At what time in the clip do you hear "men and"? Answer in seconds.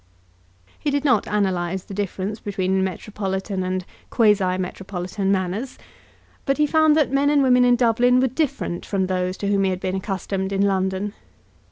7.11-7.43